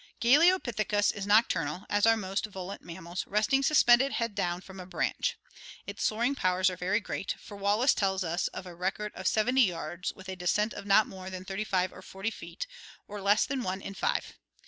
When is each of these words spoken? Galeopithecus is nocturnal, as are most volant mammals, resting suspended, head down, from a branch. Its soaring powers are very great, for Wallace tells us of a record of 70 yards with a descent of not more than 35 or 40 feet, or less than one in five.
Galeopithecus 0.19 1.11
is 1.11 1.27
nocturnal, 1.27 1.85
as 1.87 2.07
are 2.07 2.17
most 2.17 2.47
volant 2.47 2.81
mammals, 2.81 3.23
resting 3.27 3.61
suspended, 3.61 4.13
head 4.13 4.33
down, 4.33 4.59
from 4.61 4.79
a 4.79 4.85
branch. 4.87 5.37
Its 5.85 6.03
soaring 6.03 6.33
powers 6.33 6.71
are 6.71 6.75
very 6.75 6.99
great, 6.99 7.35
for 7.39 7.55
Wallace 7.55 7.93
tells 7.93 8.23
us 8.23 8.47
of 8.47 8.65
a 8.65 8.73
record 8.73 9.11
of 9.13 9.27
70 9.27 9.61
yards 9.61 10.11
with 10.13 10.27
a 10.27 10.35
descent 10.35 10.73
of 10.73 10.87
not 10.87 11.05
more 11.05 11.29
than 11.29 11.45
35 11.45 11.93
or 11.93 12.01
40 12.01 12.31
feet, 12.31 12.65
or 13.07 13.21
less 13.21 13.45
than 13.45 13.61
one 13.61 13.79
in 13.79 13.93
five. 13.93 14.33